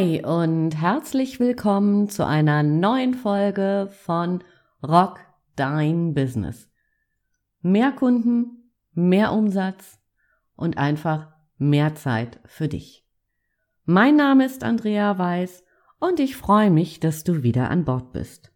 [0.00, 4.42] Hi und herzlich willkommen zu einer neuen Folge von
[4.82, 5.20] Rock
[5.56, 6.70] Dein Business.
[7.60, 10.00] Mehr Kunden, mehr Umsatz
[10.56, 13.06] und einfach mehr Zeit für dich.
[13.84, 15.64] Mein Name ist Andrea Weiß
[15.98, 18.54] und ich freue mich, dass du wieder an Bord bist.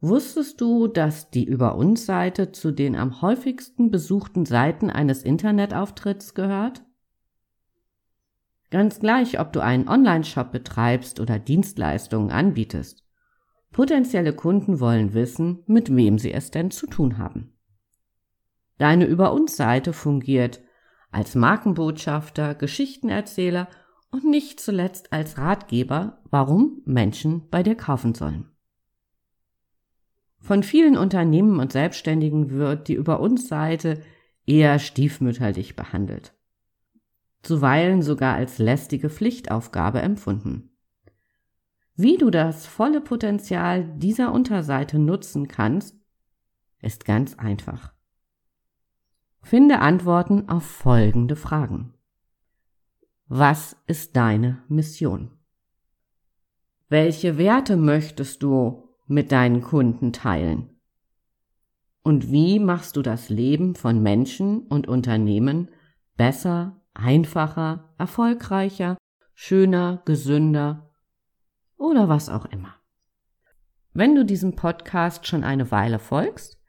[0.00, 6.34] Wusstest du, dass die Über uns Seite zu den am häufigsten besuchten Seiten eines Internetauftritts
[6.34, 6.82] gehört?
[8.74, 13.04] Ganz gleich, ob du einen Online-Shop betreibst oder Dienstleistungen anbietest.
[13.70, 17.56] Potenzielle Kunden wollen wissen, mit wem sie es denn zu tun haben.
[18.78, 20.60] Deine Über uns Seite fungiert
[21.12, 23.68] als Markenbotschafter, Geschichtenerzähler
[24.10, 28.50] und nicht zuletzt als Ratgeber, warum Menschen bei dir kaufen sollen.
[30.40, 34.02] Von vielen Unternehmen und Selbstständigen wird die Über uns Seite
[34.46, 36.33] eher stiefmütterlich behandelt
[37.44, 40.70] zuweilen sogar als lästige Pflichtaufgabe empfunden.
[41.96, 45.96] Wie du das volle Potenzial dieser Unterseite nutzen kannst,
[46.80, 47.92] ist ganz einfach.
[49.42, 51.94] Finde Antworten auf folgende Fragen.
[53.26, 55.30] Was ist deine Mission?
[56.88, 60.70] Welche Werte möchtest du mit deinen Kunden teilen?
[62.02, 65.70] Und wie machst du das Leben von Menschen und Unternehmen
[66.16, 68.96] besser einfacher, erfolgreicher,
[69.34, 70.90] schöner, gesünder
[71.76, 72.74] oder was auch immer.
[73.92, 76.60] Wenn du diesem Podcast schon eine Weile folgst,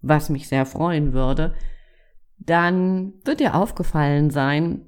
[0.00, 1.54] was mich sehr freuen würde,
[2.38, 4.86] dann wird dir aufgefallen sein,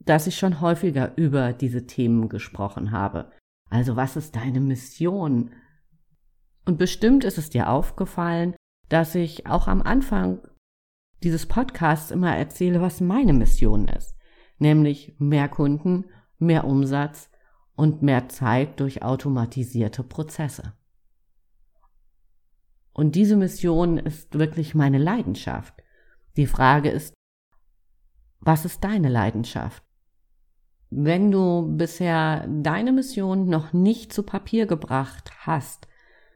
[0.00, 3.30] dass ich schon häufiger über diese Themen gesprochen habe.
[3.70, 5.52] Also was ist deine Mission?
[6.66, 8.54] Und bestimmt ist es dir aufgefallen,
[8.88, 10.40] dass ich auch am Anfang
[11.24, 14.16] dieses Podcasts immer erzähle, was meine Mission ist.
[14.58, 16.06] Nämlich mehr Kunden,
[16.38, 17.30] mehr Umsatz
[17.74, 20.74] und mehr Zeit durch automatisierte Prozesse.
[22.92, 25.82] Und diese Mission ist wirklich meine Leidenschaft.
[26.36, 27.14] Die Frage ist,
[28.40, 29.82] was ist deine Leidenschaft?
[30.90, 35.88] Wenn du bisher deine Mission noch nicht zu Papier gebracht hast,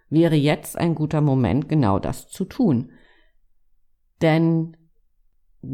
[0.08, 2.90] wäre jetzt ein guter Moment, genau das zu tun.
[4.22, 4.75] Denn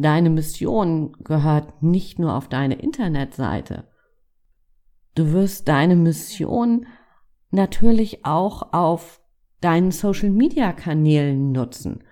[0.00, 3.88] deine Mission gehört nicht nur auf deine Internetseite.
[5.14, 6.86] Du wirst deine Mission
[7.50, 9.20] natürlich auch auf
[9.60, 12.02] deinen Social-Media-Kanälen nutzen.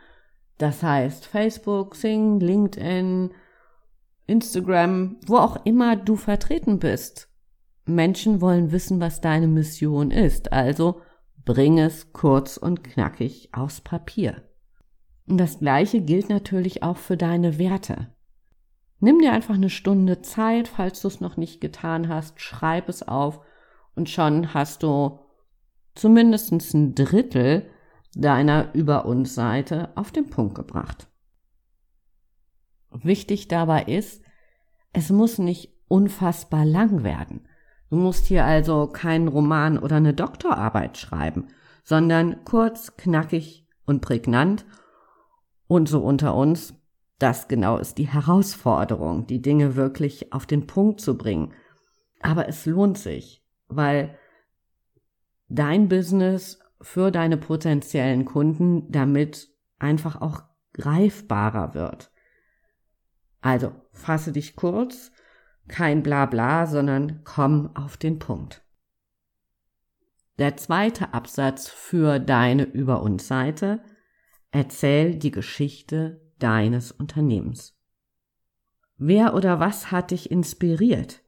[0.59, 3.31] Das heißt Facebook, Sing, LinkedIn,
[4.27, 7.29] Instagram, wo auch immer du vertreten bist.
[7.87, 11.01] Menschen wollen wissen, was deine Mission ist, also
[11.45, 14.50] bring es kurz und knackig aufs Papier.
[15.31, 18.09] Und das Gleiche gilt natürlich auch für deine Werte.
[18.99, 23.07] Nimm dir einfach eine Stunde Zeit, falls du es noch nicht getan hast, schreib es
[23.07, 23.41] auf
[23.95, 25.21] und schon hast du
[25.95, 27.71] zumindest ein Drittel
[28.13, 31.07] deiner Über uns Seite auf den Punkt gebracht.
[32.91, 34.25] Wichtig dabei ist,
[34.93, 37.47] es muss nicht unfassbar lang werden.
[37.89, 41.47] Du musst hier also keinen Roman oder eine Doktorarbeit schreiben,
[41.85, 44.67] sondern kurz, knackig und prägnant
[45.70, 46.75] und so unter uns,
[47.20, 51.53] das genau ist die Herausforderung, die Dinge wirklich auf den Punkt zu bringen.
[52.20, 54.19] Aber es lohnt sich, weil
[55.48, 59.48] dein Business für deine potenziellen Kunden damit
[59.78, 60.42] einfach auch
[60.72, 62.10] greifbarer wird.
[63.41, 65.12] Also fasse dich kurz,
[65.69, 68.64] kein Blabla, sondern komm auf den Punkt.
[70.41, 73.84] Der zweite Absatz für deine Über uns Seite
[74.50, 77.77] Erzähl die Geschichte deines Unternehmens.
[78.97, 81.22] Wer oder was hat dich inspiriert?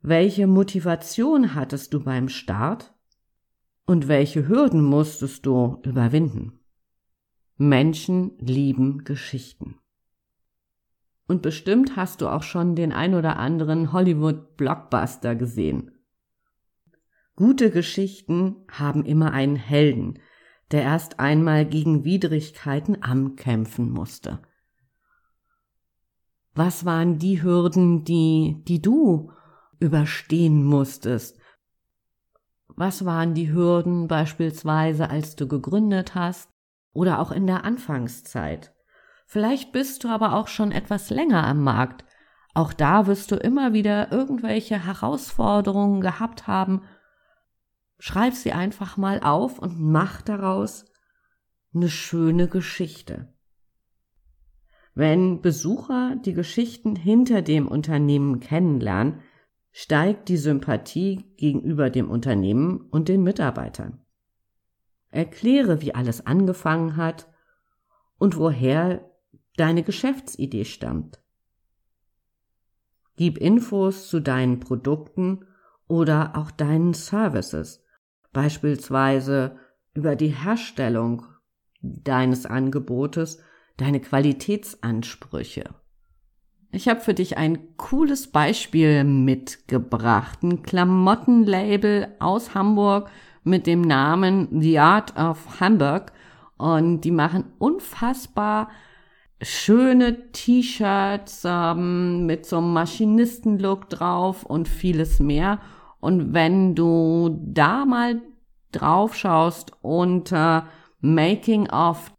[0.00, 2.94] Welche Motivation hattest du beim Start?
[3.86, 6.60] Und welche Hürden musstest du überwinden?
[7.56, 9.78] Menschen lieben Geschichten.
[11.26, 15.92] Und bestimmt hast du auch schon den ein oder anderen Hollywood-Blockbuster gesehen.
[17.36, 20.18] Gute Geschichten haben immer einen Helden,
[20.70, 24.40] der erst einmal gegen Widrigkeiten ankämpfen musste.
[26.54, 29.32] Was waren die Hürden, die, die du
[29.80, 31.38] überstehen musstest?
[32.68, 36.48] Was waren die Hürden beispielsweise, als du gegründet hast
[36.92, 38.72] oder auch in der Anfangszeit?
[39.26, 42.04] Vielleicht bist du aber auch schon etwas länger am Markt.
[42.54, 46.82] Auch da wirst du immer wieder irgendwelche Herausforderungen gehabt haben
[47.98, 50.84] Schreib sie einfach mal auf und mach daraus
[51.74, 53.32] eine schöne Geschichte.
[54.94, 59.20] Wenn Besucher die Geschichten hinter dem Unternehmen kennenlernen,
[59.72, 64.04] steigt die Sympathie gegenüber dem Unternehmen und den Mitarbeitern.
[65.10, 67.28] Erkläre, wie alles angefangen hat
[68.18, 69.10] und woher
[69.56, 71.20] deine Geschäftsidee stammt.
[73.16, 75.44] Gib Infos zu deinen Produkten
[75.86, 77.83] oder auch deinen Services,
[78.34, 79.56] beispielsweise
[79.94, 81.24] über die Herstellung
[81.80, 83.38] deines Angebotes,
[83.78, 85.70] deine Qualitätsansprüche.
[86.70, 93.08] Ich habe für dich ein cooles Beispiel mitgebracht, ein Klamottenlabel aus Hamburg
[93.44, 96.12] mit dem Namen The Art of Hamburg
[96.56, 98.70] und die machen unfassbar
[99.40, 105.60] schöne T-Shirts ähm, mit so einem Maschinistenlook drauf und vieles mehr.
[106.04, 108.20] Und wenn du da mal
[108.72, 110.68] drauf schaust unter
[111.00, 112.12] Making of,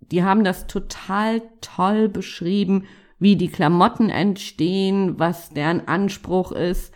[0.00, 2.86] die haben das total toll beschrieben,
[3.20, 6.92] wie die Klamotten entstehen, was deren Anspruch ist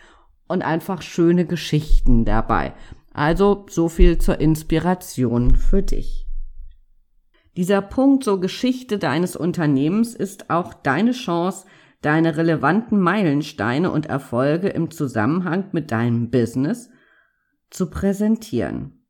[0.49, 2.73] und einfach schöne Geschichten dabei.
[3.13, 6.27] Also so viel zur Inspiration für dich.
[7.55, 11.65] Dieser Punkt, so Geschichte deines Unternehmens, ist auch deine Chance,
[12.03, 16.89] deine relevanten Meilensteine und Erfolge im Zusammenhang mit deinem Business
[17.69, 19.03] zu präsentieren.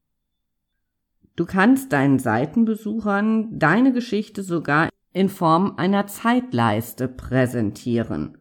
[1.35, 8.37] Du kannst deinen Seitenbesuchern deine Geschichte sogar in Form einer Zeitleiste präsentieren.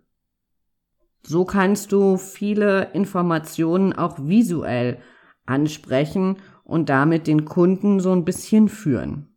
[1.23, 4.99] So kannst du viele Informationen auch visuell
[5.47, 9.32] ansprechen und damit den Kunden so ein bisschen führen.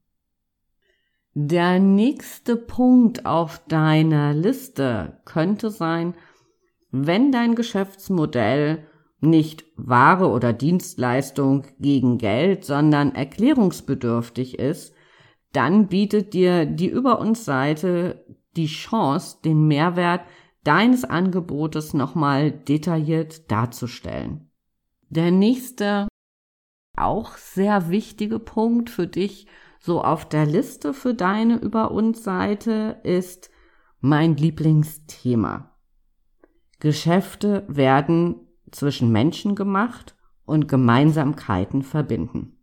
[1.37, 6.15] Der nächste Punkt auf deiner Liste könnte sein,
[6.91, 8.87] wenn dein Geschäftsmodell
[9.19, 14.93] nicht Ware oder Dienstleistung gegen Geld, sondern erklärungsbedürftig ist,
[15.51, 20.21] dann bietet dir die Über uns Seite die Chance, den Mehrwert
[20.63, 24.51] deines Angebotes nochmal detailliert darzustellen.
[25.09, 26.07] Der nächste,
[26.95, 29.47] auch sehr wichtige Punkt für dich
[29.85, 33.51] so auf der Liste für deine Über uns Seite ist
[34.01, 35.77] mein Lieblingsthema.
[36.79, 40.15] Geschäfte werden zwischen Menschen gemacht
[40.45, 42.57] und Gemeinsamkeiten verbinden.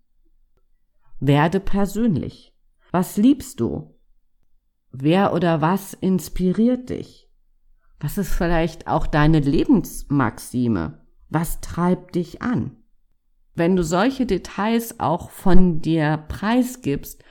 [1.20, 2.56] Werde persönlich.
[2.90, 3.96] Was liebst du?
[4.90, 7.30] Wer oder was inspiriert dich?
[8.00, 11.06] Was ist vielleicht auch deine Lebensmaxime?
[11.28, 12.81] Was treibt dich an?
[13.54, 17.22] Wenn du solche Details auch von dir preisgibst,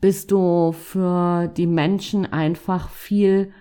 [0.00, 3.52] bist du für die Menschen einfach viel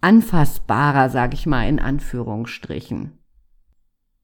[0.00, 3.18] anfassbarer, sag ich mal in Anführungsstrichen.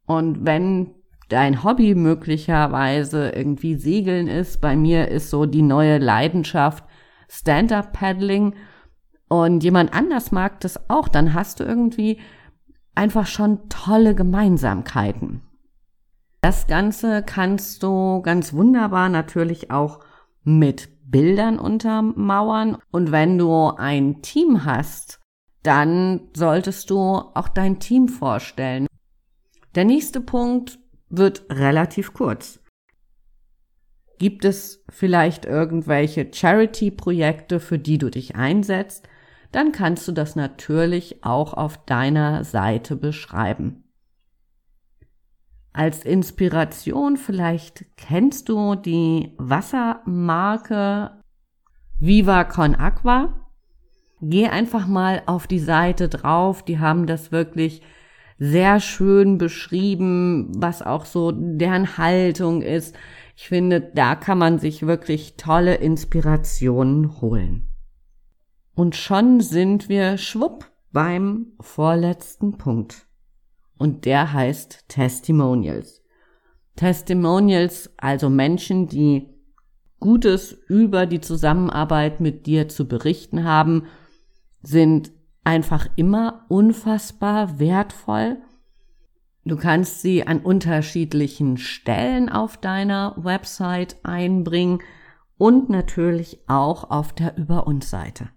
[0.07, 0.95] Und wenn
[1.29, 6.85] dein Hobby möglicherweise irgendwie Segeln ist, bei mir ist so die neue Leidenschaft
[7.29, 8.57] Stand-up-Paddling
[9.29, 12.19] und jemand anders mag das auch, dann hast du irgendwie
[12.95, 15.43] einfach schon tolle Gemeinsamkeiten.
[16.41, 20.01] Das Ganze kannst du ganz wunderbar natürlich auch
[20.43, 22.79] mit Bildern untermauern.
[22.91, 25.21] Und wenn du ein Team hast,
[25.63, 28.87] dann solltest du auch dein Team vorstellen.
[29.75, 30.79] Der nächste Punkt
[31.11, 32.61] wird relativ kurz.
[34.19, 39.09] Gibt es vielleicht irgendwelche Charity-Projekte, für die du dich einsetzt?
[39.53, 43.90] Dann kannst du das natürlich auch auf deiner Seite beschreiben.
[45.73, 51.23] Als Inspiration vielleicht kennst du die Wassermarke
[52.01, 53.47] Viva Con Aqua.
[54.21, 56.65] Geh einfach mal auf die Seite drauf.
[56.65, 57.83] Die haben das wirklich
[58.39, 62.97] sehr schön beschrieben, was auch so deren Haltung ist.
[63.37, 67.69] Ich finde, da kann man sich wirklich tolle Inspirationen holen.
[68.75, 73.07] Und schon sind wir schwupp beim vorletzten Punkt
[73.81, 76.03] und der heißt Testimonials.
[76.77, 79.27] Testimonials, also Menschen, die
[79.99, 83.87] Gutes über die Zusammenarbeit mit dir zu berichten haben,
[84.63, 85.13] sind
[85.45, 88.37] einfach immer unfassbar wertvoll.
[89.47, 94.81] Du kannst sie an unterschiedlichen Stellen auf deiner Website einbringen
[95.39, 98.29] und natürlich auch auf der Über uns Seite.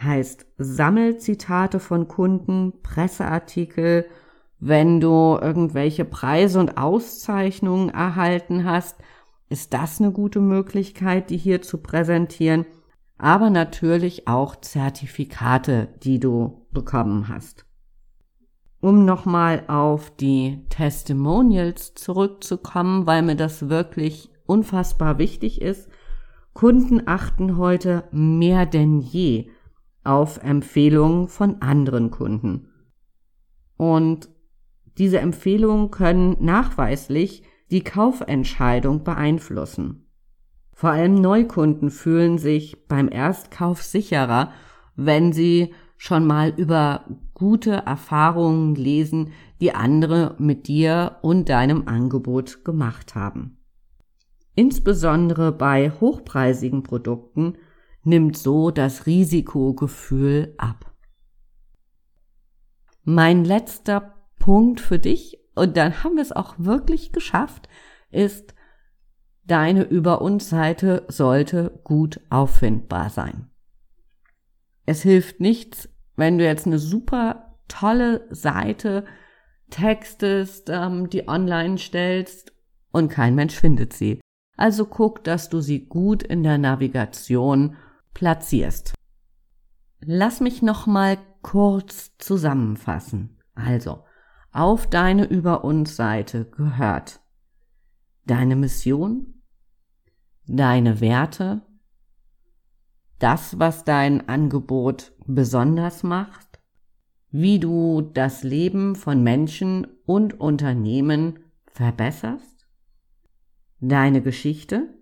[0.00, 4.06] Heißt, sammel Zitate von Kunden, Presseartikel
[4.58, 8.96] wenn du irgendwelche Preise und Auszeichnungen erhalten hast,
[9.48, 12.66] ist das eine gute Möglichkeit, die hier zu präsentieren.
[13.18, 17.64] Aber natürlich auch Zertifikate, die du bekommen hast.
[18.80, 25.88] Um nochmal auf die Testimonials zurückzukommen, weil mir das wirklich unfassbar wichtig ist.
[26.52, 29.50] Kunden achten heute mehr denn je
[30.04, 32.68] auf Empfehlungen von anderen Kunden.
[33.76, 34.28] Und
[34.98, 40.06] diese Empfehlungen können nachweislich die Kaufentscheidung beeinflussen.
[40.72, 44.52] Vor allem Neukunden fühlen sich beim Erstkauf sicherer,
[44.94, 52.64] wenn sie schon mal über gute Erfahrungen lesen, die andere mit dir und deinem Angebot
[52.64, 53.58] gemacht haben.
[54.54, 57.56] Insbesondere bei hochpreisigen Produkten
[58.04, 60.92] nimmt so das Risikogefühl ab.
[63.04, 64.15] Mein letzter
[64.46, 67.68] Punkt für dich, und dann haben wir es auch wirklich geschafft,
[68.12, 68.54] ist,
[69.42, 73.50] deine Über uns Seite sollte gut auffindbar sein.
[74.84, 79.04] Es hilft nichts, wenn du jetzt eine super tolle Seite
[79.70, 82.52] textest, ähm, die online stellst
[82.92, 84.20] und kein Mensch findet sie.
[84.56, 87.74] Also guck, dass du sie gut in der Navigation
[88.14, 88.94] platzierst.
[89.98, 93.40] Lass mich noch mal kurz zusammenfassen.
[93.56, 94.04] Also,
[94.56, 97.20] auf deine Über uns Seite gehört.
[98.24, 99.42] Deine Mission,
[100.46, 101.62] deine Werte,
[103.18, 106.60] das, was dein Angebot besonders macht,
[107.30, 112.66] wie du das Leben von Menschen und Unternehmen verbesserst,
[113.80, 114.94] deine Geschichte,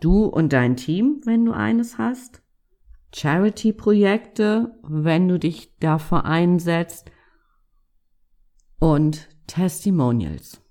[0.00, 2.42] du und dein Team, wenn du eines hast,
[3.14, 7.10] Charity-Projekte, wenn du dich dafür einsetzt
[8.78, 10.62] und Testimonials.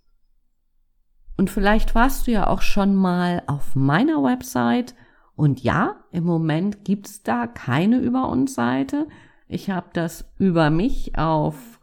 [1.38, 4.96] Und vielleicht warst du ja auch schon mal auf meiner Website
[5.36, 9.08] und ja, im Moment gibt's da keine Über uns Seite.
[9.48, 11.80] Ich habe das über mich auf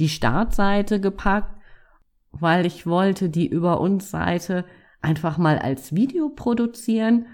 [0.00, 1.54] die Startseite gepackt,
[2.32, 4.64] weil ich wollte die Über uns Seite
[5.00, 7.26] einfach mal als Video produzieren.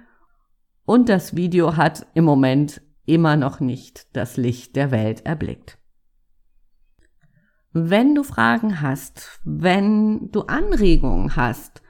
[0.85, 5.79] Und das Video hat im Moment immer noch nicht das Licht der Welt erblickt.
[7.77, 11.83] Wenn du Fragen hast, wenn du Anregungen hast,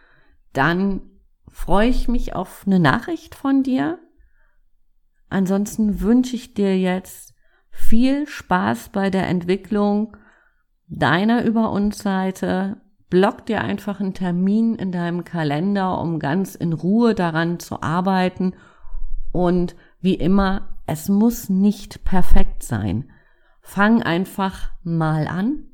[0.55, 1.03] dann
[1.47, 3.99] freue ich mich auf eine Nachricht von dir.
[5.29, 7.35] Ansonsten wünsche ich dir jetzt
[7.71, 10.17] viel Spaß bei der Entwicklung
[10.89, 12.81] deiner Über uns Seite.
[13.11, 18.55] Block dir einfach einen Termin in deinem Kalender, um ganz in Ruhe daran zu arbeiten.
[19.33, 23.11] Und wie immer, es muss nicht perfekt sein.
[23.61, 25.67] Fang einfach mal an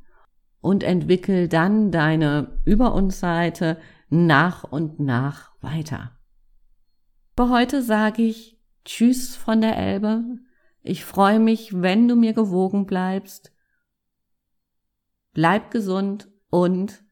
[0.61, 6.13] und entwickel dann deine Über uns Seite nach und nach weiter.
[7.37, 10.23] Für heute sage ich Tschüss von der Elbe.
[10.83, 13.53] Ich freue mich, wenn du mir gewogen bleibst.
[15.33, 17.03] Bleib gesund und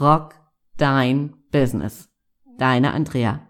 [0.00, 0.34] rock
[0.76, 2.08] dein Business.
[2.58, 3.45] Deine Andrea.